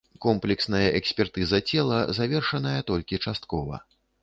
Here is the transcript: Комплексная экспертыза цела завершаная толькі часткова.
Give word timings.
Комплексная 0.27 0.87
экспертыза 0.99 1.59
цела 1.69 1.99
завершаная 2.21 2.81
толькі 2.91 3.23
часткова. 3.29 3.75